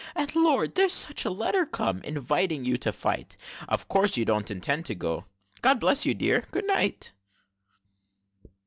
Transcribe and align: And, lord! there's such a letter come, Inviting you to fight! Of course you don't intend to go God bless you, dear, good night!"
And, 0.15 0.33
lord! 0.35 0.73
there's 0.73 0.93
such 0.93 1.25
a 1.25 1.29
letter 1.29 1.63
come, 1.63 2.01
Inviting 2.01 2.65
you 2.65 2.75
to 2.75 2.91
fight! 2.91 3.37
Of 3.69 3.87
course 3.87 4.17
you 4.17 4.25
don't 4.25 4.49
intend 4.49 4.87
to 4.87 4.95
go 4.95 5.25
God 5.61 5.79
bless 5.79 6.07
you, 6.07 6.15
dear, 6.15 6.43
good 6.49 6.65
night!" 6.65 7.11